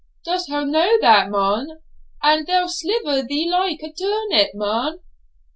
[0.25, 1.79] dost ho know that, mon?
[2.23, 4.97] ad, they'll sliver thee loike a turnip, mon.'